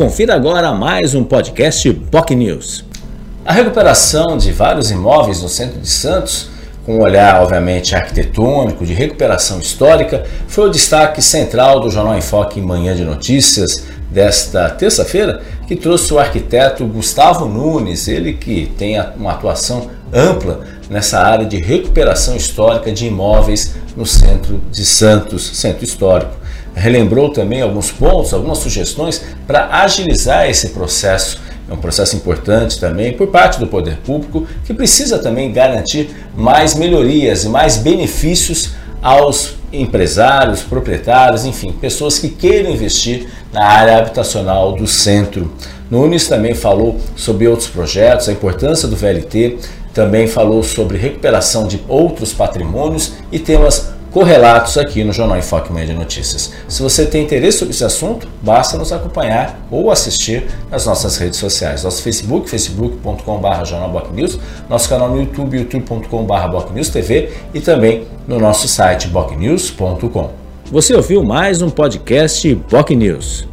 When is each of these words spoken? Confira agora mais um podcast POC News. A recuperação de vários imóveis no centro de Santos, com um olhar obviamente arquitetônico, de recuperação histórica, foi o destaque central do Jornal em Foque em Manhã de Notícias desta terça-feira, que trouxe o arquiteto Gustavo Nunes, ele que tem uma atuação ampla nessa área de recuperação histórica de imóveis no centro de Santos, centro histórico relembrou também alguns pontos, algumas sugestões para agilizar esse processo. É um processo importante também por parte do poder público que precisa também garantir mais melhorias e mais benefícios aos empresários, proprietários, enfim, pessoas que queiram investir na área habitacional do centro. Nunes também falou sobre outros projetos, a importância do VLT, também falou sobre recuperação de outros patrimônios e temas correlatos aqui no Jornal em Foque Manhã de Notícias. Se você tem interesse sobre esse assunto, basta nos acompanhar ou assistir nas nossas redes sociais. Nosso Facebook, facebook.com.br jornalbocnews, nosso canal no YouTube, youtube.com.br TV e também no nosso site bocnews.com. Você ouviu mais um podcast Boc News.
Confira 0.00 0.34
agora 0.34 0.72
mais 0.72 1.14
um 1.14 1.22
podcast 1.22 1.92
POC 1.92 2.34
News. 2.34 2.86
A 3.44 3.52
recuperação 3.52 4.38
de 4.38 4.50
vários 4.50 4.90
imóveis 4.90 5.42
no 5.42 5.48
centro 5.50 5.78
de 5.78 5.90
Santos, 5.90 6.48
com 6.86 6.94
um 6.96 7.02
olhar 7.02 7.42
obviamente 7.42 7.94
arquitetônico, 7.94 8.86
de 8.86 8.94
recuperação 8.94 9.60
histórica, 9.60 10.24
foi 10.48 10.68
o 10.68 10.70
destaque 10.70 11.20
central 11.20 11.80
do 11.80 11.90
Jornal 11.90 12.16
em 12.16 12.22
Foque 12.22 12.58
em 12.58 12.62
Manhã 12.62 12.96
de 12.96 13.04
Notícias 13.04 13.84
desta 14.10 14.70
terça-feira, 14.70 15.42
que 15.68 15.76
trouxe 15.76 16.14
o 16.14 16.18
arquiteto 16.18 16.86
Gustavo 16.86 17.44
Nunes, 17.44 18.08
ele 18.08 18.32
que 18.32 18.72
tem 18.78 18.98
uma 19.18 19.32
atuação 19.32 19.90
ampla 20.10 20.60
nessa 20.88 21.20
área 21.20 21.44
de 21.44 21.58
recuperação 21.58 22.34
histórica 22.34 22.90
de 22.90 23.06
imóveis 23.06 23.74
no 23.94 24.06
centro 24.06 24.62
de 24.70 24.86
Santos, 24.86 25.58
centro 25.58 25.84
histórico 25.84 26.40
relembrou 26.80 27.28
também 27.28 27.60
alguns 27.60 27.92
pontos, 27.92 28.32
algumas 28.32 28.58
sugestões 28.58 29.22
para 29.46 29.68
agilizar 29.82 30.48
esse 30.48 30.70
processo. 30.70 31.38
É 31.68 31.72
um 31.72 31.76
processo 31.76 32.16
importante 32.16 32.80
também 32.80 33.12
por 33.12 33.28
parte 33.28 33.60
do 33.60 33.66
poder 33.66 33.98
público 33.98 34.46
que 34.64 34.74
precisa 34.74 35.18
também 35.18 35.52
garantir 35.52 36.10
mais 36.34 36.74
melhorias 36.74 37.44
e 37.44 37.48
mais 37.48 37.76
benefícios 37.76 38.70
aos 39.00 39.54
empresários, 39.72 40.62
proprietários, 40.62 41.44
enfim, 41.44 41.70
pessoas 41.70 42.18
que 42.18 42.28
queiram 42.28 42.70
investir 42.70 43.28
na 43.52 43.64
área 43.64 43.98
habitacional 43.98 44.72
do 44.72 44.86
centro. 44.86 45.52
Nunes 45.90 46.26
também 46.26 46.54
falou 46.54 46.98
sobre 47.14 47.46
outros 47.46 47.68
projetos, 47.68 48.28
a 48.28 48.32
importância 48.32 48.88
do 48.88 48.96
VLT, 48.96 49.58
também 49.92 50.26
falou 50.26 50.62
sobre 50.62 50.98
recuperação 50.98 51.66
de 51.66 51.80
outros 51.88 52.32
patrimônios 52.32 53.12
e 53.30 53.38
temas 53.38 53.90
correlatos 54.10 54.76
aqui 54.76 55.04
no 55.04 55.12
Jornal 55.12 55.38
em 55.38 55.42
Foque 55.42 55.72
Manhã 55.72 55.86
de 55.86 55.92
Notícias. 55.92 56.52
Se 56.68 56.82
você 56.82 57.06
tem 57.06 57.24
interesse 57.24 57.58
sobre 57.58 57.74
esse 57.74 57.84
assunto, 57.84 58.28
basta 58.42 58.76
nos 58.76 58.92
acompanhar 58.92 59.58
ou 59.70 59.90
assistir 59.90 60.46
nas 60.70 60.86
nossas 60.86 61.16
redes 61.16 61.38
sociais. 61.38 61.84
Nosso 61.84 62.02
Facebook, 62.02 62.48
facebook.com.br 62.50 63.64
jornalbocnews, 63.64 64.38
nosso 64.68 64.88
canal 64.88 65.10
no 65.10 65.20
YouTube, 65.20 65.56
youtube.com.br 65.56 66.90
TV 66.92 67.32
e 67.54 67.60
também 67.60 68.06
no 68.26 68.38
nosso 68.38 68.66
site 68.68 69.08
bocnews.com. 69.08 70.30
Você 70.70 70.94
ouviu 70.94 71.24
mais 71.24 71.62
um 71.62 71.70
podcast 71.70 72.54
Boc 72.70 72.90
News. 72.90 73.48